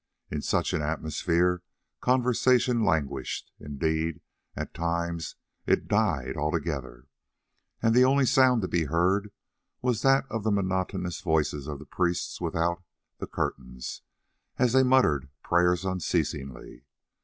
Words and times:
In 0.31 0.41
such 0.41 0.73
an 0.73 0.81
atmosphere 0.81 1.61
conversation 1.99 2.83
languished; 2.83 3.51
indeed, 3.59 4.19
at 4.55 4.73
times 4.73 5.35
it 5.67 5.87
died 5.87 6.35
altogether, 6.35 7.05
and 7.83 7.93
the 7.93 8.03
only 8.03 8.25
sound 8.25 8.63
to 8.63 8.67
be 8.67 8.85
heard 8.85 9.31
was 9.79 10.01
that 10.01 10.25
of 10.27 10.43
the 10.43 10.49
monotonous 10.49 11.21
voices 11.21 11.67
of 11.67 11.77
the 11.77 11.85
priests 11.85 12.41
without 12.41 12.81
the 13.19 13.27
curtains, 13.27 14.01
as 14.57 14.73
they 14.73 14.81
muttered 14.81 15.29
prayers 15.43 15.85
unceasingly. 15.85 16.83